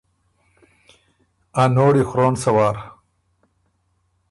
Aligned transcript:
”ا 1.61 1.63
نوړی 1.75 2.03
خرون 2.09 2.35
سۀ 2.41 2.49
وار“ 2.55 2.75